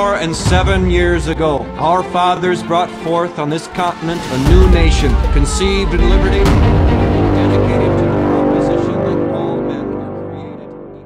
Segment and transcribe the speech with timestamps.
[0.00, 5.14] Four and seven years ago, our fathers brought forth on this continent a new nation,
[5.34, 11.04] conceived in liberty, dedicated to the proposition that all men are created equal.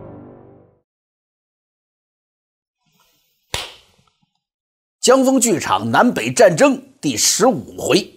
[5.01, 8.14] 江风剧场南北战争第十五回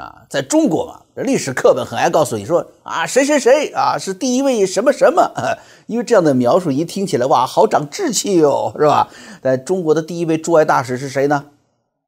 [0.00, 9.10] 啊，在中国嘛，这历史课本很爱告诉你说啊，谁谁谁啊是第一位什么什么，啊 因为这样的描述一听起来哇，好长志气哟，是吧？
[9.42, 11.46] 但中国的第一位驻外大使是谁呢？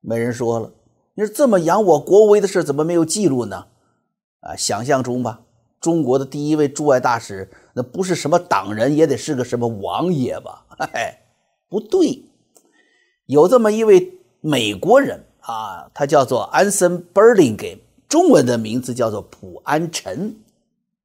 [0.00, 0.70] 没人说了。
[1.14, 3.66] 你说这么扬我国威的事，怎么没有记录呢？
[4.40, 5.40] 啊，想象中吧，
[5.80, 10.64] 中国的第一位驻外大使，那不是什么党人，也得是个什么王爷吧？
[10.94, 11.18] 哎，
[11.68, 12.24] 不对，
[13.26, 17.81] 有这么一位美国人啊，他叫做安森·伯林给，
[18.12, 20.36] 中文的名字叫做普安臣，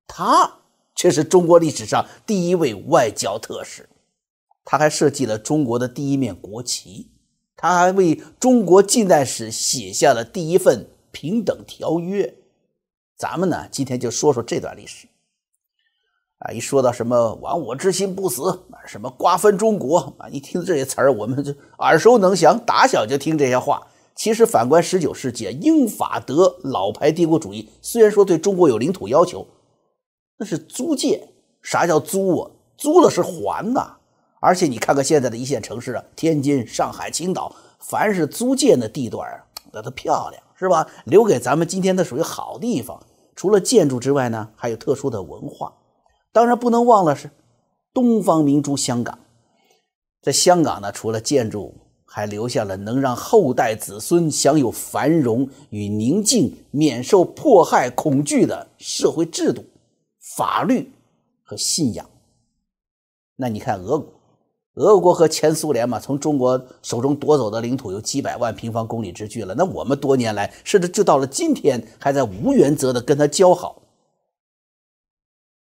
[0.05, 0.57] 他
[0.93, 3.87] 却是中国历史上第一位外交特使，
[4.65, 7.09] 他还设计了中国的第一面国旗，
[7.55, 12.35] 他还为中国近代史写下了第一份平等条约。
[13.15, 15.07] 咱们呢，今天就说说这段历史。
[16.39, 23.87] 啊，一说到什么“亡我之心不死”，啊，什么“瓜分中国”，啊，一听这些词儿，我们就耳熟能详，打小就听这些话。
[24.17, 29.45] 其实反观十九世纪，英法德老牌帝国主义虽然说对中国有领土要求，
[30.37, 31.29] 那是租界。
[31.61, 32.51] 啥叫租啊？
[32.77, 33.97] 租了是还呐。
[34.39, 40.87] 而且你看看现在的一线城市啊，天津、上海、青岛，凡是租界的地段啊，那都漂亮，是吧？
[41.05, 42.99] 留给咱们今天的属于好地方。
[43.35, 45.73] 除了建筑之外呢，还有特殊的文化。
[46.31, 47.29] 当然不能忘了是
[47.93, 49.19] 东方明珠香港。
[50.21, 51.75] 在香港呢，除了建筑，
[52.09, 59.65] 还留下了能让后代子孙享有繁荣与宁静、免受迫害恐惧的社会制度、
[60.19, 60.91] 法律
[61.43, 62.09] 和信仰。
[63.35, 64.13] 那你看俄国，
[64.75, 69.53] 俄国和前苏联嘛，从中国手中夺走的领土有几百万平方公里之巨了。
[69.53, 73.83] 那我们多年来，甚至就到了今天，还在无原则的跟他交好。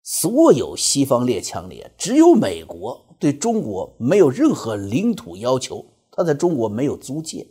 [0.04, 7.48] 所有西方列强里，只有美国对中国没有任何领土要求，他在中国没有租界。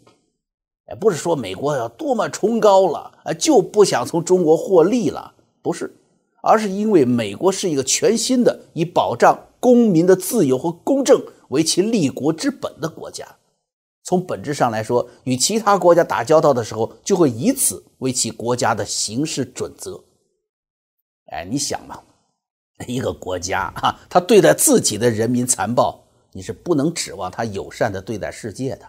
[0.87, 5.94] 哎，不是说美国要多么崇高了，啊，就不想从中国获利了，不是，
[6.43, 13.26] 而是因为美国是一个全新的以保障公民的自由和公正为其立国之本的国家。
[14.03, 20.03] 从本质上来说，与其他国家打交道的时候，就会以此为其国家的行事准则。
[21.27, 22.00] 哎，你想嘛？
[22.88, 26.03] 一个国家啊，他对待自己的人民残暴，
[26.33, 28.87] 你是不能指望他友善的对待世界的。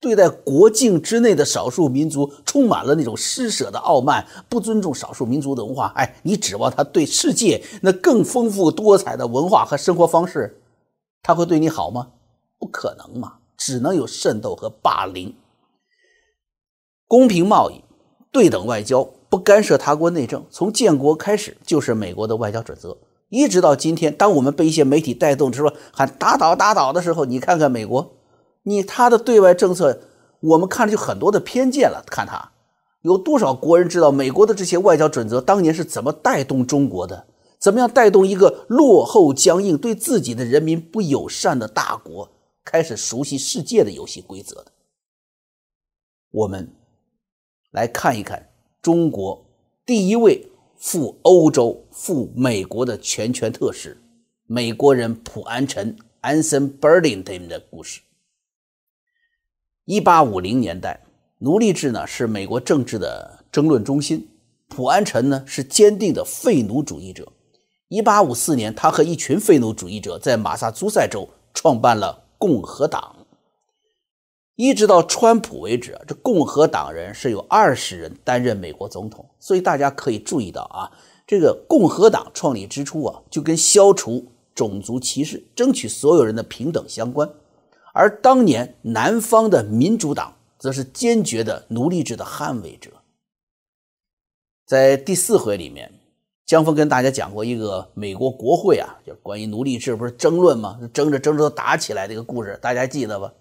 [0.00, 5.92] 对待国境之内的少数民族，充满了那种施舍的傲慢，不尊重少数民族的文化。
[5.94, 10.60] 哎，你指望他对世界那更丰富多彩的文化和生活方式，
[11.22, 12.08] 他会对你好吗？
[12.58, 15.32] 不可能嘛，只能有渗透和霸凌。
[17.06, 17.84] 公平贸易、
[18.32, 22.96] 对等外交、不干涉他国内政，从建国开始就是美国的外交准则。
[23.32, 25.72] 一直到今天，当我们被一些媒体带动，是吧？
[25.90, 28.12] 喊打倒打倒的时候，你看看美国，
[28.64, 30.02] 你他的对外政策，
[30.40, 32.04] 我们看着就很多的偏见了。
[32.06, 32.52] 看他
[33.00, 37.26] 有多少国人知道美国的这些外交准则当年是怎么带动中国的？
[37.58, 42.30] 怎么样带动一个落后、僵硬、对自己的人民不友善的大国
[42.62, 44.72] 开始熟悉世界的游戏规则的？
[46.32, 46.70] 我们
[47.70, 48.50] 来看一看
[48.82, 49.46] 中国
[49.86, 50.51] 第一位。
[50.82, 53.96] 赴欧洲、赴美国的全权特使，
[54.48, 58.00] 美国人普安臣 （Anson Burlingame） 的故事。
[59.84, 61.04] 一八五零年代，
[61.38, 64.28] 奴隶制呢是美国政治的争论中心。
[64.66, 67.30] 普安臣呢是坚定的废奴主义者。
[67.86, 73.21] 一八五四年，他和一群废奴主义者在马萨诸塞州创办了共和党。
[74.56, 80.92] 一直到川普为止，这共和党人是有二十人担任美国总统，所以大家可以注意到啊，
[81.26, 87.28] 这个共和党创立之初啊，就跟消除种族歧视、争取所有人的平等相关。
[87.94, 92.90] 而当年南方的民主党则是坚决的奴隶制的捍卫者。
[94.66, 95.92] 在第四回里面，
[96.46, 100.78] 江峰跟大家讲过一个美国国会啊，就关于奴隶制不是争论吗？
[100.92, 103.32] 争着争着都打起来这个故事，大家记得吧？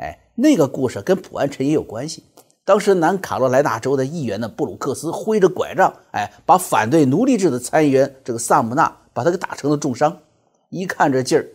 [0.00, 2.24] 哎，那个故事跟普安臣也有关系。
[2.64, 10.16] 当时南卡罗来纳州的议员呢，布鲁克斯挥着拐杖，哎，把反对奴隶制的参议员这个萨姆纳把他给打成了重伤。
[10.68, 11.46] 一看这劲儿，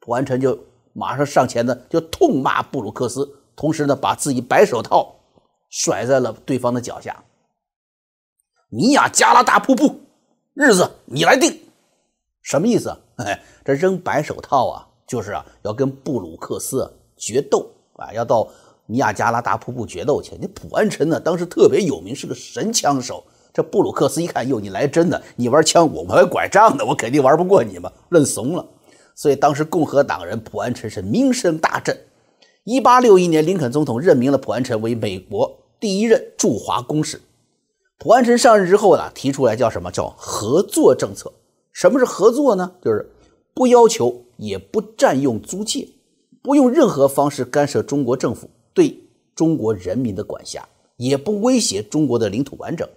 [0.00, 0.58] 普安臣就
[0.92, 5.14] 马上上前呢，就痛骂布鲁克斯，同时呢，把自己白手套
[5.68, 7.22] 甩在了对方的脚下。
[8.70, 10.00] 尼亚加拉大瀑布，
[10.54, 11.60] 日子你来定，
[12.40, 12.96] 什么意思？
[13.16, 17.70] 哎， 这扔白手套啊，就是啊，要跟布鲁克斯决斗。
[17.94, 18.48] 啊，要到
[18.86, 20.36] 尼亚加拉大瀑布决斗去。
[20.40, 23.22] 那普安臣呢，当时特别有名，是个神枪手。
[23.54, 28.66] 这布鲁克斯一看，哟，你来真的，你玩枪，我玩拐杖的，我肯定玩不过你嘛，认怂了。
[29.14, 31.94] 所以当时共和党人普安臣是名声大振。
[32.64, 37.20] 一八六一年，林肯总统任命了普安臣为美国第一任驻华公使。
[37.98, 41.30] 普安臣上任之后呢，提出来叫什么叫合作政策？
[41.72, 42.72] 什么是合作呢？
[42.82, 43.10] 就是
[43.52, 45.86] 不要求也不占用租界，
[46.42, 49.00] 不用任何方式干涉中国政府对
[49.34, 52.88] 中国人民的管辖，也不威胁中国的领土完整。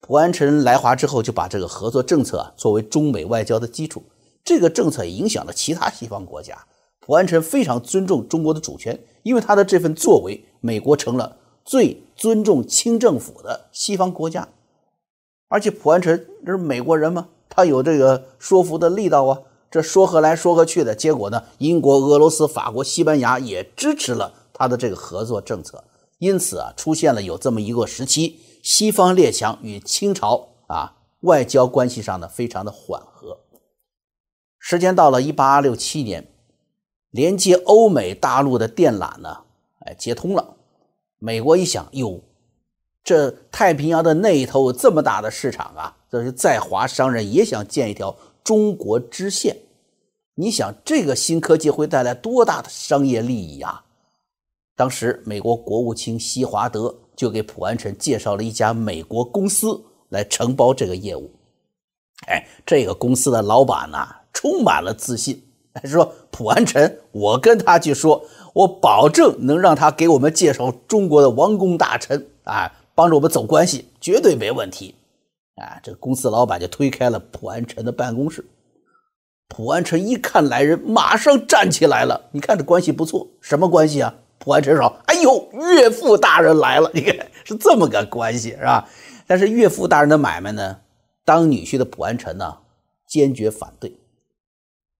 [0.00, 4.02] 普安臣来华之后，就把这个合作政策啊作为中美外交的基础。
[4.44, 6.66] 这个政策影响了其他西方国家。
[6.98, 14.48] 普安臣非常尊重中国的主权，因为他的这份作为，美国成了最尊重清政府的西方国家。
[15.48, 17.28] 而且普安臣这是美国人吗？
[17.48, 19.42] 他有这个说服的力道啊。
[19.72, 25.82] 这说和来说和去的结果呢，英国、俄罗斯、法国、西班牙也支持了他的这个合作政策。
[26.18, 28.38] 因此啊，出现了有这么一个时期。
[28.62, 33.40] 西方列强与清朝啊外交关系上呢非常的缓和。
[34.58, 36.28] 时间到了一八六七年，
[37.10, 39.38] 连接欧美大陆的电缆呢，
[39.80, 40.56] 哎接通了。
[41.18, 42.20] 美国一想，哟，
[43.02, 49.56] 这太平洋的那一头这么大的市场啊，这是在华商人也想建一条中国支线。
[50.34, 53.84] 你想，这个新科技会带来多大的商业利益啊？
[54.76, 56.96] 当时美国国务卿西华德。
[57.14, 61.30] 就给普安臣介绍了一家美国公司来承包这个业务。
[62.26, 63.98] 哎，这个公司的老板呢，
[64.32, 65.40] 充满了自信，
[65.84, 68.24] 说：“普安臣，我跟他去说，
[68.54, 74.94] 我保证能让他给我们介绍中国的王公大臣啊，帮着我们走关系，绝对没问题。”
[75.56, 78.44] 啊，这个公司老板就推开了普安臣的办公室。
[79.48, 82.30] 普安臣一看来人，马上站起来了。
[82.32, 84.14] 你看这关系不错，什么关系啊？
[84.38, 86.90] 普安臣说：“哎呦，岳父大人来了！
[86.94, 87.14] 你看
[87.44, 88.88] 是这么个关系，是吧？
[89.26, 90.80] 但是岳父大人的买卖呢，
[91.24, 92.58] 当女婿的普安臣呢，
[93.06, 94.00] 坚决反对。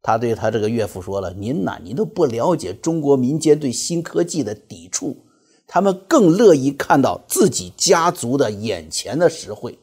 [0.00, 5.24] 他对他这个岳父说了：‘您呐，您都不了解中国民间对新科技的抵触，
[5.66, 9.78] 他们更乐意看到自己家族的眼前的实惠。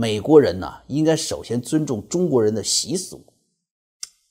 [0.00, 3.22] 美国人呢，应该首先尊重中国人的习俗。’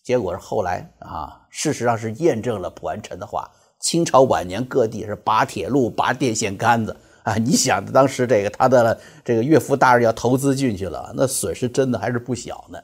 [0.04, 3.48] 结果是后来啊，事实上是验证了普安臣的话。”
[3.80, 6.94] 清朝晚年各地是拔铁路、拔电线杆子
[7.24, 7.36] 啊！
[7.36, 12.80] 你想，当时这个他的这个岳父大人要投资进去了，那损失真的还是不小呢。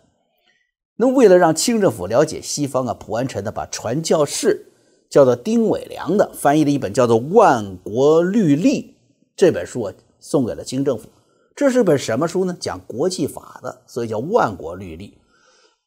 [0.96, 4.72] 那为了让清政府了解西方啊，普安臣呢把传教士
[5.10, 8.96] 叫做丁伟良的翻译了一本叫做《万国律例》
[9.36, 11.10] 这本书啊，送给了清政府。
[11.56, 12.56] 这是本什么书呢？
[12.60, 15.18] 讲国际法的，所以叫《万国律例》。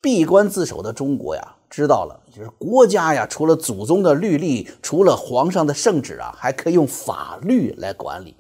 [0.00, 1.54] 闭关自守的中国呀。
[1.68, 8.34] 知道了，就是国家呀，除了祖宗的律例，除了皇上的圣旨啊，还可以用法律来管理。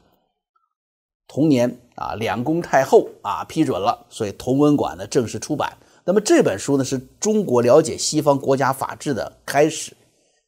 [1.26, 5.76] 同年啊，两宫太后啊批准了，所以同文馆呢正式出版。
[6.04, 9.94] 那么这本书呢，是中国了解西方国家法治的开始。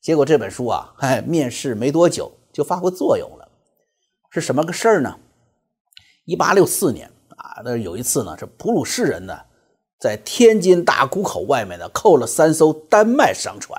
[0.00, 3.47] 结果这本书啊，哎，面世没多久就发挥作用了。
[4.31, 5.15] 是什么个事儿呢？
[6.31, 9.37] 一八六四年啊，那有一次呢，这普鲁士人呢。
[9.99, 13.79] 在天津大沽口外面呢，扣了三艘丹麦商船。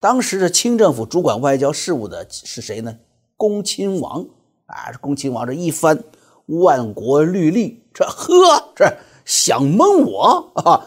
[0.00, 2.96] 当时的清政府主管外交事务的是谁呢？
[3.36, 4.26] 恭亲王
[4.64, 6.02] 啊，恭亲王这一翻
[6.46, 10.84] 万国律例，这呵，这想蒙我啊！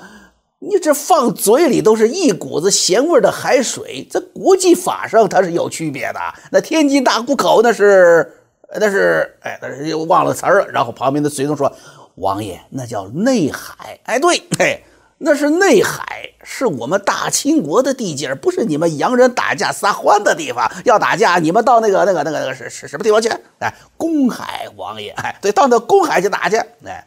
[0.60, 6.20] 你这放嘴里都是一股子咸味的海水，在国际法上它是有区别的。
[6.52, 8.45] 那天津大沽口那是
[8.80, 10.68] 那是哎，那是又忘了词儿了。
[10.72, 11.72] 然后旁边的随从说。
[12.18, 14.00] 王爷，那叫内海。
[14.04, 14.82] 哎，对，嘿，
[15.18, 20.72] 那是内海，是我们大清国的地界不是你们洋人打架撒欢的地方。
[20.86, 23.28] 要打架，你们到那个、那个、那个、那个是是什么地方去？
[23.60, 25.10] 哎，公海，王爷。
[25.18, 26.56] 哎，对，到那公海去打去。
[26.86, 27.06] 哎，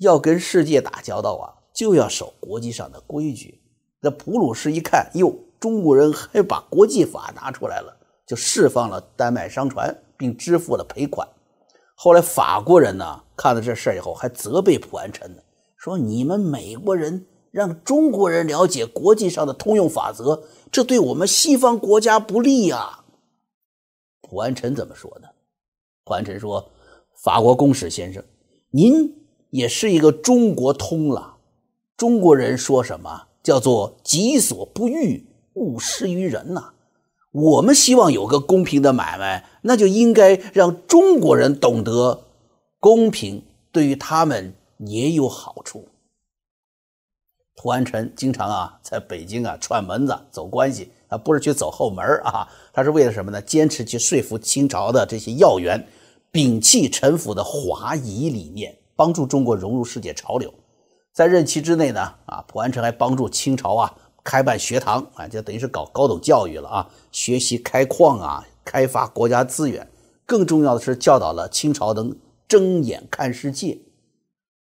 [0.00, 3.62] 要跟世界打交道啊，就要守国际上的规矩。
[4.00, 7.96] 那普鲁士一看，哟，中国人还把国际法拿出来了，
[8.26, 11.26] 就释放了丹麦商船，并支付了赔款。
[11.94, 15.42] 后来法国人呢看了这事儿以后，还责备普安臣呢，
[15.78, 23.00] 说你们美国人让中国人了解国际上的通用法则，这对我们西方国家不利呀。
[24.20, 25.28] 普安臣怎么说呢？
[26.04, 26.70] 普安臣说
[27.24, 28.22] ：“法国公使先生，
[28.70, 29.14] 您
[29.48, 31.38] 也是一个中国通了。
[31.96, 36.74] 中国人说什么叫做己所不欲，勿施于人呐。”
[37.32, 42.24] 我们希望有个公平的买卖，那就应该让中国人懂得
[42.80, 45.86] 公平，对于他们也有好处。
[47.54, 53.40] 普安臣经常啊在北京啊串门子走关系，啊，不是去走后门啊，他是为了什么呢？
[53.42, 55.86] 坚持去说服清朝的这些要员，
[56.32, 60.52] 摒弃陈腐的华夷理念，帮助中国融入世界潮流。
[61.12, 69.88] 在任期之内呢，啊，蒲安臣还帮助清朝啊开办学堂啊，就等于是搞高等教育了啊，学习开矿啊，开发国家资源。
[70.26, 73.78] 更重要的是，教导了清朝能睁眼看世界。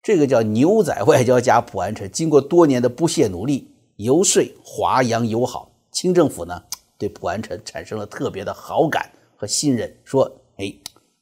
[0.01, 6.63] 这个叫牛仔外交家蒲安臣，经过多年的不懈努力，游说华洋友好，清政府呢
[6.98, 10.74] 对蒲安臣产生了特别的好感和信任，说：“哎，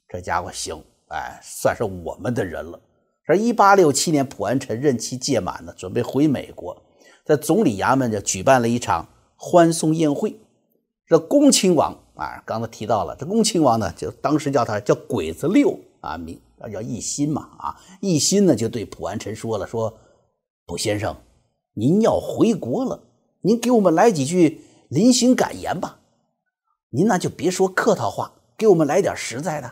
[0.08, 2.80] 这家伙行，哎，算是我们的人了。”
[3.28, 6.82] 而一八六七年，蒲安臣任期届满了，准备回美国，
[7.30, 10.40] 在总理衙门就举办了一场欢送宴会。
[11.06, 19.96] 这恭亲王啊，刚才提到了，这恭亲王呢，就当时叫他叫鬼子六啊，名叫奕欣嘛啊，奕欣呢就对普安臣说了，说
[20.66, 21.16] 普先生，
[21.76, 23.00] 您要回国了，
[23.42, 26.00] 您给我们来几句临行感言吧，
[26.90, 29.72] 您那就别说客套话，给我们来点实在的。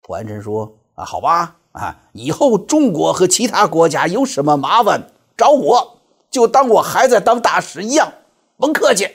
[0.00, 1.58] 普安臣说啊，好吧。
[1.72, 2.10] 啊！
[2.12, 6.01] 以后中国和其他国家有什么麻烦，找我
[6.32, 8.12] 就当我还在当大使一样，
[8.58, 9.06] 甭客气。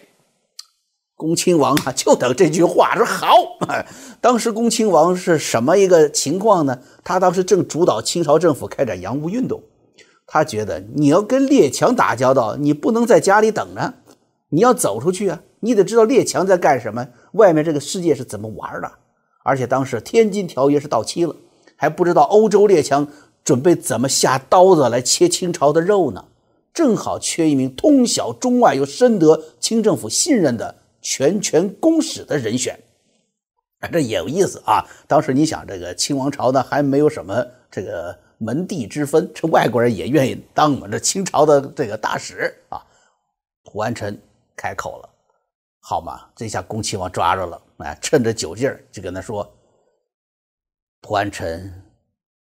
[1.15, 3.27] 恭亲王啊， 就等这句话说好。
[4.21, 6.79] 当时恭亲王是什么一个情况呢？
[7.03, 9.63] 他当时正主导清朝政府开展洋务运动，
[10.27, 13.95] 他觉得你要跟列强打交道，你不能在家里等着，
[14.49, 15.41] 你要走出去啊！
[15.61, 18.91] 你得知道列强在干什么，外面这个世界是怎么玩的。
[19.43, 21.35] 而且当时《天津条约》是到期了。
[21.79, 23.07] 还不知道欧洲列强
[23.43, 26.25] 准备怎么下刀子来切清朝的肉呢？
[26.77, 32.79] 正好缺一名通晓中外又深得清政府信任的全权公使的人选。
[33.79, 34.85] 啊，这也有意思啊！
[35.07, 42.79] 当时你想，这个清王朝呢还没有什么这个门第之分，这外国人也愿意当我们这清朝的这个大使啊。
[43.63, 44.15] 蒲安臣
[44.55, 45.09] 开口了，
[45.79, 49.51] 好嘛，这下恭亲王抓着了，哎，趁着酒劲儿就跟他说。
[51.01, 51.73] 蒲安臣，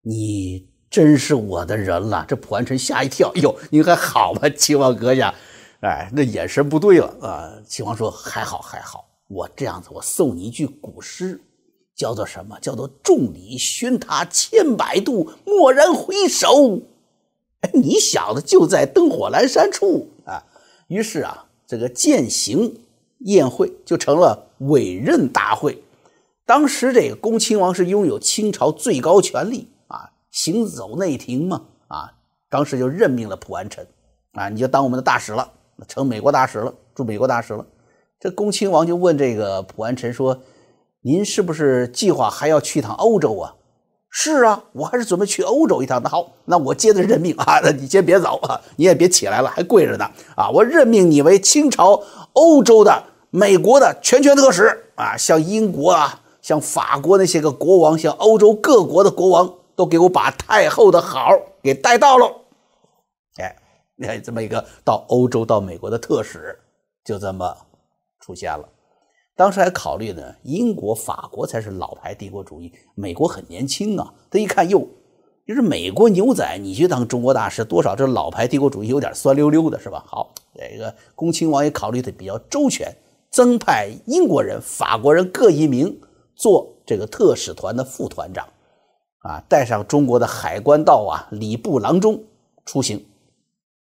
[0.02, 2.24] 你真是我的人了！
[2.26, 5.36] 这蒲安臣吓一跳，哟，你还好吗，秦王阁下？
[5.82, 7.52] 哎，那眼神不对了啊！
[7.68, 9.06] 秦王说：“还好，还好。
[9.28, 11.42] 我这样子，我送你一句古诗，
[11.94, 12.58] 叫做什么？
[12.62, 16.80] 叫做‘众里寻他千百度，蓦然回首，
[17.60, 20.46] 哎，你小子就在灯火阑珊处啊！’
[20.88, 22.74] 于是啊，这个践行
[23.26, 25.84] 宴会就成了委任大会。”
[26.48, 29.68] 当时这个恭亲王是拥有清朝最高权力，
[30.36, 32.12] 行走内廷嘛啊，
[32.50, 33.88] 当时就任命了蒲安臣
[34.34, 35.50] 啊，你就当我们的大使了，
[35.88, 37.66] 成美国大使了，驻美国大使了。
[38.20, 40.38] 这恭亲王就问这个蒲安臣说
[41.04, 43.56] ：“您是不是计划还要去趟欧洲啊
[44.12, 46.04] ？”“是啊，我还是准备去欧洲一趟。
[46.04, 50.50] ”“那好，那我接着任命啊，那你先别走啊，你也别起来了，还跪着呢啊！
[50.50, 61.30] 我任命你为清朝欧洲的美国的全权特使啊，像英国啊。”像法国那些个国王，像欧洲各国的国王，都给我把太后的好
[61.62, 62.26] 给带到了。
[63.40, 63.56] 哎，
[63.96, 66.58] 你看这么一个到欧洲、到美国的特使，
[67.04, 67.56] 就这么
[68.20, 68.68] 出现了。
[69.36, 74.14] 当时还考虑呢，英国、法国才是老牌帝国主义，美国很年轻啊。
[74.32, 74.88] 他一看，哟，
[75.46, 80.04] 就是美国牛仔，你去当中国大使，多少这老牌帝国主义有点酸溜溜的，是吧？
[80.08, 82.96] 好，这个恭亲王也考虑的比较周全，
[83.30, 86.00] 增派英国人、法国人各一名。
[86.38, 88.46] 做这个特使团的副团长，
[89.26, 92.24] 啊，带上中国的海关道啊，礼部郎中
[92.64, 93.04] 出行。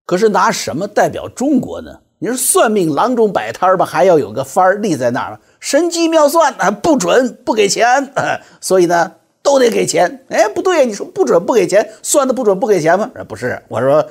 [0.06, 2.00] 可是拿什么代表中国呢？
[2.20, 7.86] 你说算命郎中摆摊吧，还要有个幡儿立在那儿，神机妙算啊，不准不给钱
[8.16, 10.24] 啊， 所以呢都得给钱。
[10.30, 13.12] 哎，不对呀，你说不准不给钱，算的不准不给钱吗？
[13.28, 14.06] 不是，我说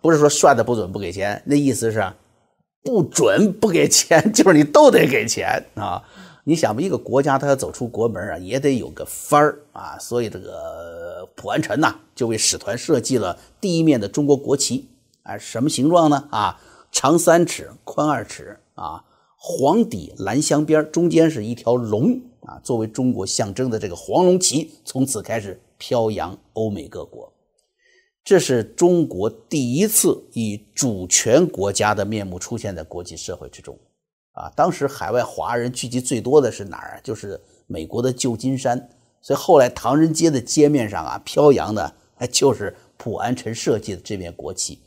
[0.00, 2.04] 不是说算的不准不给钱，那意思是
[2.82, 6.02] 不准不给钱， 就是你都得给钱啊。
[6.44, 9.96] 你想吧，一个国家它要走出国门啊，也得有个幡儿啊。
[9.98, 14.88] 所以这个蒲安臣呐，就为使团设计了第一面的中国国旗
[15.22, 16.28] 啊，什么形状呢？
[16.32, 19.04] 啊，长三尺，宽二尺啊，
[19.36, 27.32] 黄底蓝镶边，中间是一条龙啊，作为中国象征的这个黄龙旗，从此开始飘扬欧美各国。
[28.24, 33.78] 这是中国第一次以主权国家的面目出现在国际社会之中。
[34.32, 37.00] 啊，当时海外华人聚集最多的是哪儿啊？
[37.02, 38.88] 就是美国的旧金山。
[39.20, 41.92] 所以后来唐人街的街面上啊，飘扬的
[42.30, 44.78] 就是普安臣设计的这面国旗。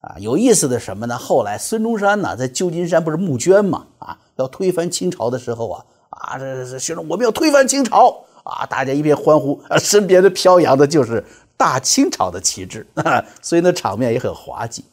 [0.00, 1.16] 啊，有意思的什么呢？
[1.16, 3.86] 后来孙中山呢，在旧金山不是募捐嘛？
[3.98, 11.24] 啊，要推翻清朝的时候啊，啊，这这学生我们要推翻清朝啊，大家一片欢呼，啊，身边的飘扬的就是
[11.56, 14.84] 大清朝的旗帜，啊 所以那场面也很滑稽。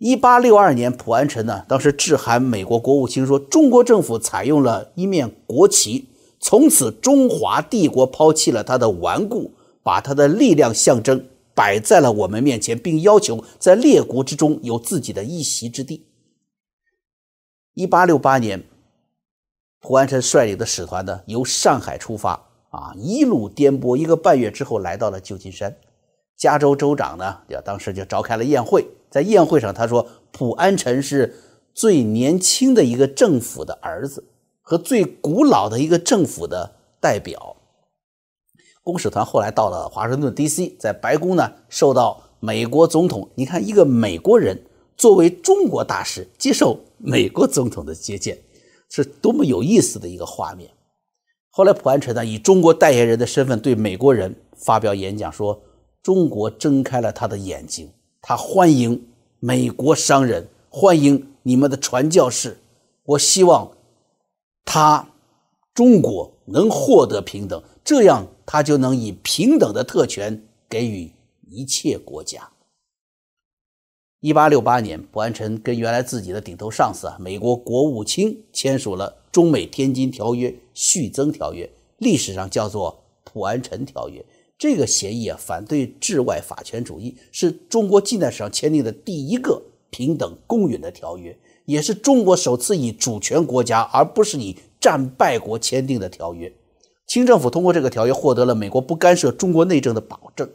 [0.00, 6.08] 一八六二年，普安臣呢，当时致函美国国务卿说，中国政府采用了一面国旗，
[6.40, 9.52] 从此中华帝国抛弃了他的顽固，
[9.82, 11.22] 把他的力量象征
[11.54, 16.06] 摆在了我们面前，并要求在列国之中有自己的一席之地。
[17.74, 18.64] 一八六八年，
[19.82, 22.32] 普安臣率领的使团呢，由上海出发，
[22.70, 25.76] 啊，一路颠簸，一个半月之后，来到了旧金山。
[26.38, 28.86] 加州州长呢，就当时就召开了宴会。
[29.10, 31.34] 在宴会上，他说：“普安臣是
[31.74, 34.24] 最年轻的一个政府的儿子，
[34.62, 37.56] 和最古老的一个政府的代表。”
[38.82, 43.28] 公使团后来到了华盛顿 D.C.，在白宫呢，受到美国总统。
[43.34, 44.62] 你看，一个美国人
[44.96, 48.38] 作为中国大使接受美国总统的接见，
[48.88, 50.70] 是多么有意思的一个画面。
[51.50, 55.62] 后来，普安臣呢，以中国代言人的身份对美国人发表演讲，说。
[56.02, 59.08] 中国睁开了他的眼睛，他欢迎
[59.38, 62.58] 美国商人，欢迎你们的传教士。
[63.04, 63.76] 我希望
[64.64, 65.08] 他
[65.74, 71.12] 中国能获得平等，这样他就能以平等的特权给予
[71.48, 72.50] 一切国家。
[74.20, 84.22] 一八六八年，卜安臣跟原来自己的顶头上司啊，美国国务卿签署了中美天津条约续增条约，历史上叫做普安臣条约。
[84.60, 96.52] 这个协议啊，反对治外法权主义，是中国近代史上签订的第一个平等公允的条约，也是中国首次以主权国家而不是以战败国签订的条约。
[97.06, 100.46] 清政府通过这个条约获得了美国不干涉中国内政的保证。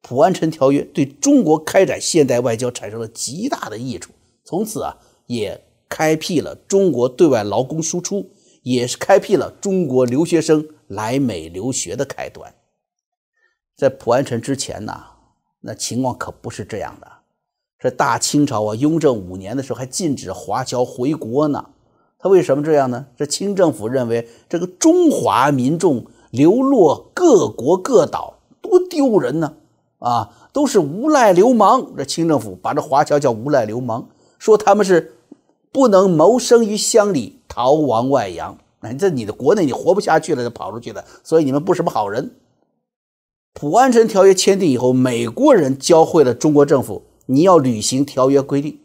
[0.00, 4.12] 普安臣条约对中国开展现代外交产生了极大的益处，
[4.42, 8.30] 从此啊，也开辟了中国对外劳工输出，
[8.62, 12.54] 也是开辟了中国留学生来美留学的开端。
[13.80, 14.92] 在普安城之前呢，
[15.60, 17.06] 那情况可不是这样的。
[17.78, 21.64] 这大清朝啊，雍正五年的时候还禁止华侨回国呢。
[22.18, 23.06] 他为什么这样呢？
[23.16, 29.54] 这清政府认为这个中华民众流落各国各岛多丢人呢，
[29.98, 31.96] 啊，都是无赖流氓。
[31.96, 34.06] 这清政府把这华侨叫无赖流氓，
[34.38, 35.14] 说他们是
[35.72, 38.58] 不能谋生于乡里，逃亡外洋。
[38.80, 42.30] 那在你的国内你活不下去了，就跑出去了，所以你们不是什么好人。
[43.52, 48.78] 普安臣条约签订以后，美国人教会了中国政府，你要履行条约规定，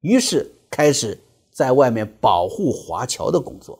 [0.00, 1.20] 于是开始
[1.52, 3.78] 在外面保护华侨的工作。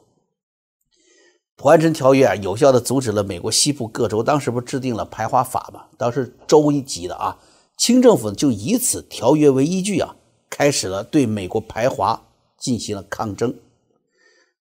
[1.57, 5.87] 普安臣条约啊，有效的阻止了美国西部各州当时不制定了排华法吗？
[5.98, 7.37] 当时州一级的啊，
[7.77, 10.16] 清政府就以此条约为依据啊，
[10.48, 13.53] 开始了对美国排华进行了抗争。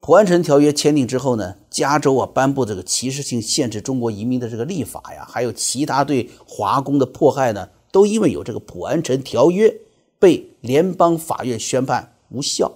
[0.02, 9.72] 普安臣条约签订之后呢，加州啊颁布这个歧视性限制中国移民的这个立法呀，还有其他对华工的迫害呢，都因为有这个普安臣条约
[10.18, 12.72] 被联邦法院宣判无效，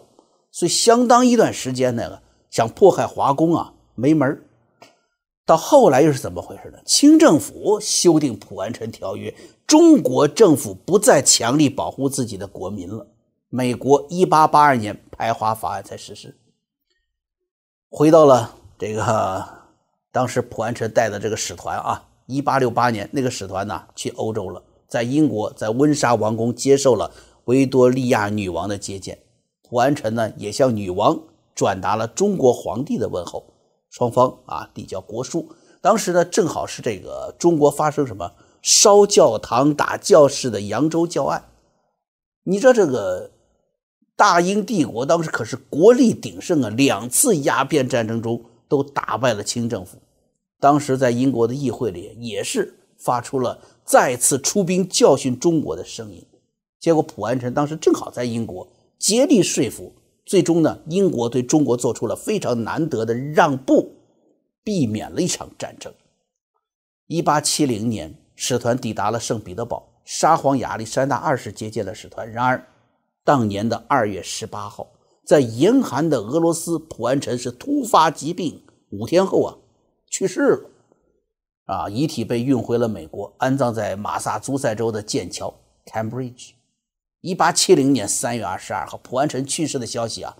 [0.52, 4.42] 所以相当一段时间呢，想迫害华工啊没门
[5.46, 6.78] 到后来又是怎么回事呢？
[6.84, 9.34] 清政府修订普安臣条约，
[9.66, 13.06] 中国政府不再强力保护自己的国民了。
[13.48, 16.36] 美国一八八二年排华法案才实施。
[17.96, 19.46] 回到了这个
[20.10, 27.12] 当时普安臣带的这个使团啊，一八六八年那个使团呢去欧洲了，在英国在温莎王宫接受了
[27.44, 29.20] 维多利亚女王的接见，
[29.62, 31.20] 普安臣呢也向女王
[31.54, 33.44] 转达了中国皇帝的问候，
[33.88, 35.54] 双方啊递交国书。
[35.80, 41.44] 当时呢正好是这个中国发生什么烧教堂打教士的扬州教案，
[42.42, 43.30] 你知道这个。
[44.16, 49.98] 大英帝国当时可是国力鼎盛啊，两次鸦片战争中都打败了清政府。
[50.60, 56.24] 当时在英国的议会里也是发出了再次出兵教训中国的声音。
[56.80, 59.92] 结果普安臣当时正好在英国竭力说服，
[60.24, 63.92] 最终呢，英国对中国做出了非常难得的让步，
[64.62, 65.92] 避免了一场战争。
[67.06, 72.30] 一八七零年，使团抵达了圣彼得堡，沙皇亚历山大二世接见了使团。
[72.30, 72.66] 然而，
[73.24, 74.86] 当年的二月十八号，
[75.24, 79.56] 在严寒的俄罗斯，普安臣是突发疾病，五天后啊
[80.10, 80.70] 去世了，
[81.64, 85.54] 啊，遗体被运回了美国，安葬在马萨诸塞州的剑桥
[85.86, 86.50] （Cambridge）。
[87.22, 90.36] 一八七零年三月二十二号，普安臣去世的消息啊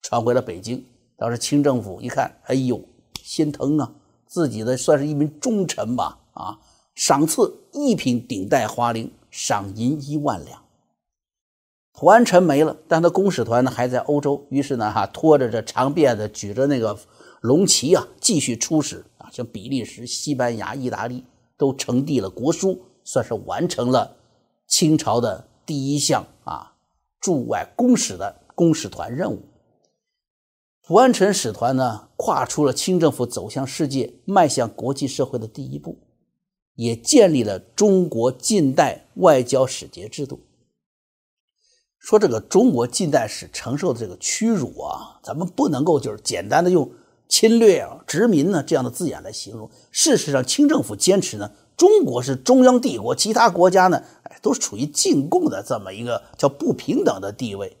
[0.00, 0.86] 传回了北京。
[1.16, 2.80] 当时清政府一看，哎呦，
[3.20, 3.92] 心疼啊，
[4.24, 6.60] 自己的算是一名忠臣吧，啊，
[6.94, 10.62] 赏赐一品顶戴花翎，赏银一万两。
[12.00, 14.46] 普安臣没了，但他公使团呢还在欧洲。
[14.50, 16.96] 于是呢，哈拖着这长辫子，举着那个
[17.40, 21.24] 龙旗啊，继续出使啊，像比利时、西班牙、意大利
[21.56, 24.14] 都呈递了国书，算是完成了
[24.68, 26.74] 清朝的第一项啊
[27.20, 29.42] 驻外公使的公使团任务。
[30.86, 35.98] 蒲安臣使团呢，跨出了清政府走向世界、迈向国际社会的第一步，
[36.76, 40.38] 也建立了中国近代外交使节制度。
[41.98, 46.90] 说这个中国近代史承受的这个屈辱啊，咱们不能够就是简单的用
[47.28, 49.70] 侵略啊、殖民呢这样的字眼来形容。
[49.90, 57.76] 事实上，清政府坚持呢，中国是中央帝国，其他国家呢，哎，都是处于进贡的这么一个叫不平等的地位。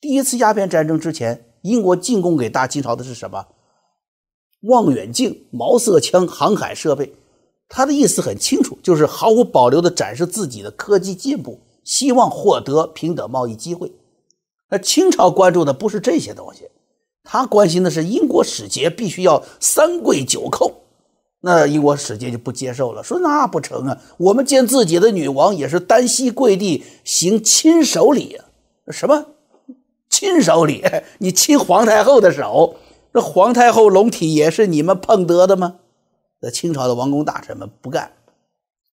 [0.00, 1.46] 第一次鸦片战争之前。
[1.62, 3.46] 英国进贡给大清朝的是什么？
[4.62, 7.14] 望远镜、毛瑟枪、航海设备。
[7.68, 13.92] 他的意思很清楚，就是毫无保留地展示自己的科技进步，希望获得平等贸易机会。
[14.70, 16.68] 那清朝关注的不是这些东西，
[17.24, 20.72] 他关心的是英国使节必须要三跪九叩。
[21.44, 28.44] 那英国使节就不接受了，说那不成啊，我们见自己的女王也是单膝跪地行亲手礼啊，
[28.92, 29.26] 什么？
[30.08, 30.84] 亲手礼，
[31.18, 32.76] 你亲皇太后的手，
[33.12, 35.76] 这皇太后龙体也是你们碰得的吗？
[36.40, 38.12] 那清朝的王公大臣们不干，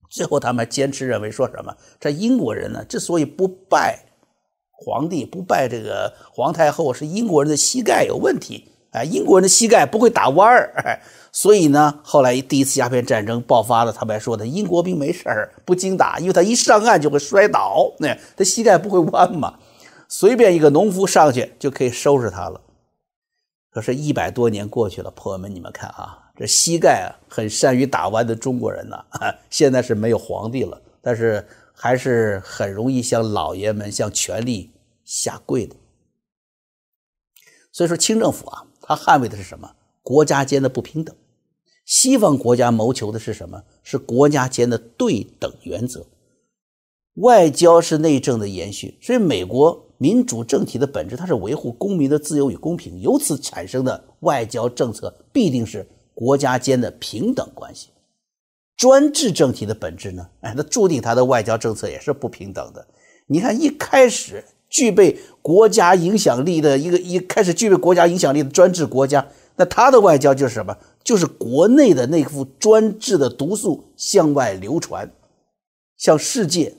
[0.09, 1.77] 最后他们坚持认为说什么？
[2.01, 3.99] 这英国人呢，之所以不拜
[4.71, 8.71] 皇帝，不拜这个皇太后，是英国人的膝盖有问题。
[8.92, 10.99] 哎，英国人的膝盖不会打弯儿，哎，
[11.31, 19.59] 所以呢，后来第一次鸦片战争爆发了，他们还说的英国兵没事儿，不经打，因为他一上岸就会摔倒，那他膝盖不会弯嘛。
[20.09, 22.59] 随便一个农夫上去就可以收拾他了。
[23.71, 28.96] 可是，一百多年过去了，朋友们，你们看啊，这膝盖啊很善于打弯的中国人呢，
[29.51, 34.70] 现在是没有皇帝了，但是还是很容易向老爷们、向权力
[35.05, 35.74] 下跪的。
[37.72, 39.72] 所以说，清政府啊，他捍卫的是什么？
[40.03, 41.14] 国家间的不平等。
[41.85, 43.64] 西方国家谋求的是什么？
[43.83, 46.07] 是国家间的对等原则。
[47.14, 49.85] 外交是内政的延续，所以美国。
[50.01, 55.85] 民主政体的本质，它是维护公民的自由与公平，由此产生的外交政策必定是
[56.18, 57.90] 国家间的平等关系。
[58.76, 60.31] 专制政体的本质呢？
[60.40, 62.88] 哎，那注定它的外交政策也是不平等的。
[63.28, 70.76] 你看，一开始具备国家影响力的一个一开始具备国家影响力的专制国家，那它的外交就是什么？
[71.04, 75.09] 就是国内的那副专制的毒素向外流传，
[75.96, 76.74] 向世界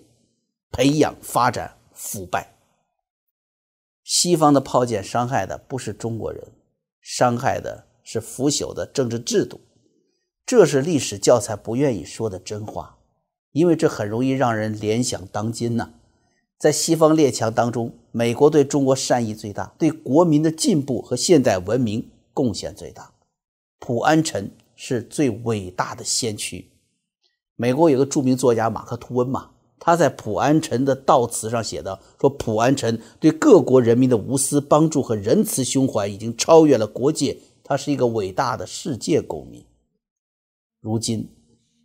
[0.69, 2.55] 培养、发展腐败。
[4.03, 6.43] 西方的炮舰伤害的不是中国人，
[6.99, 9.61] 伤害的是腐朽的政治制度。
[10.43, 12.97] 这是历史教材不愿意说的真话，
[13.51, 15.91] 因为这很容易让人联想当今呐。
[16.57, 23.11] 在西方列强当中，美国对中国善意最大，对国民的进步和现代文明贡献最大。
[23.77, 26.71] 普安臣是最伟大的先驱。
[27.55, 29.51] 美国有个著名作家马克吐温嘛。
[29.81, 37.37] 他在普安臣的悼词上写道：“说普安臣对各国人民的无私帮助和仁慈胸怀已经超越了国界，
[37.69, 39.63] 他是一个伟大的世界公民。
[40.81, 41.29] 如今，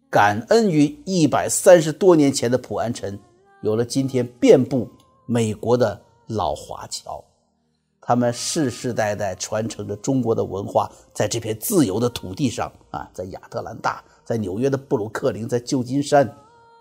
[0.08, 3.20] 感恩于一百三十多年前的普安臣，
[3.60, 4.88] 有了今天遍布
[5.26, 7.22] 美国的老华侨，
[8.00, 16.26] 他们世世代代传承着中国的文化，在这片自由的土地上啊，在亚特兰大，在纽约的布鲁克林，在旧金山。”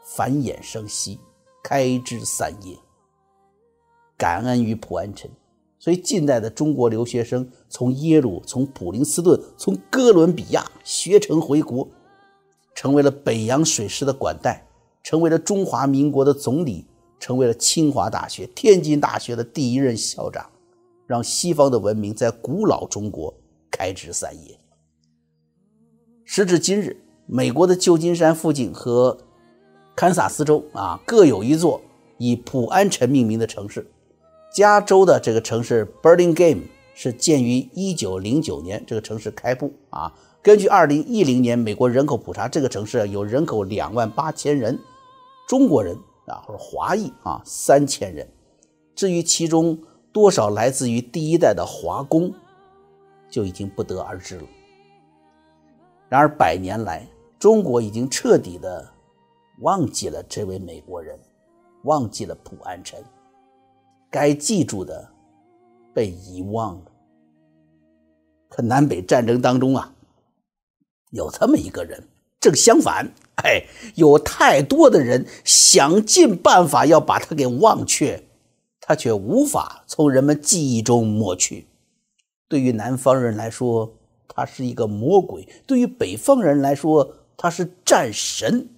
[0.05, 1.17] 繁衍生息，
[1.63, 2.77] 开枝散叶。
[4.17, 5.31] 感恩于普安臣，
[5.83, 11.85] 所以近代的中国留学生从耶鲁、从普林斯顿、从哥伦比亚学成回国，
[12.73, 14.65] 成为了北洋水师的管带，
[15.03, 16.85] 成为了中华民国的总理，
[17.19, 20.49] 成为了清华大学、天津大学的第一任校长，
[21.05, 23.33] 让西方的文明在古老中国
[23.69, 24.57] 开枝散叶。
[26.23, 29.17] 时至今日，美国的旧金山附近和
[29.97, 31.81] 堪萨斯州啊，各有一座
[32.19, 33.85] 以普安臣命名的城市。
[34.53, 36.61] 加州的这个城市 Burlingame
[36.93, 40.13] 是建于1909年，这个城市开埠啊。
[40.43, 44.79] 根据2010年美国人口普查，这个城市有人口2万八千人，
[45.47, 48.27] 中国人啊或者华裔啊三千人。
[48.93, 49.77] 至于其中
[50.11, 52.31] 多少来自于第一代的华工，
[53.29, 54.43] 就已经不得而知了。
[56.09, 57.07] 然而百年来，
[57.39, 58.91] 中国已经彻底的。
[59.59, 61.17] 忘记了这位美国人，
[61.83, 62.99] 忘记了普安臣，
[64.13, 65.09] 该记住的
[65.91, 66.91] 被遗忘了。
[68.47, 69.91] 可南北战争当中啊，
[71.09, 72.03] 有这么一个人，
[72.39, 78.23] 正相反，哎，有太多的人想尽办法要把他给忘却，
[78.79, 81.65] 他却无法从人们记忆中抹去。
[82.47, 83.95] 对于南方人来说，
[84.27, 88.69] 他是一个魔鬼；对于北方人来说，他是战神。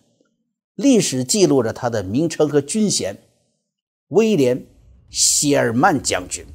[0.76, 3.18] 历史记录着他的名称和军衔：
[4.08, 4.60] 威廉·
[5.10, 6.46] 谢尔曼将军。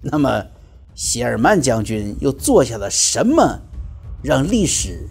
[0.00, 0.44] 那么，
[0.94, 3.60] 谢尔曼将军又做下了什么，
[4.22, 5.08] 让历史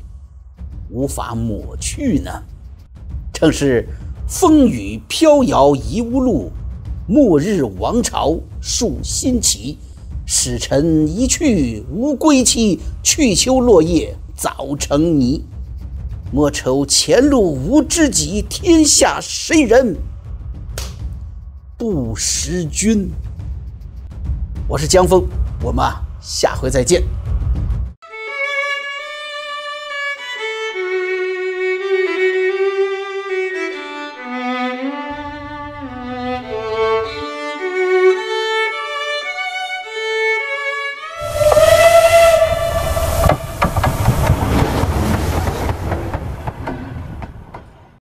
[0.90, 2.32] 无法抹去呢？
[3.34, 3.88] 正是
[4.28, 6.52] 风雨飘摇疑无路，
[7.08, 9.78] 末日王朝树新旗。
[10.26, 15.44] 使臣一去无归期，去秋落叶早成泥。
[16.32, 19.98] 莫愁前路无知己，天下谁人
[21.84, 23.12] 不识君？
[24.70, 25.28] 我是江峰，
[25.62, 25.86] 我们
[26.22, 27.04] 下回再见。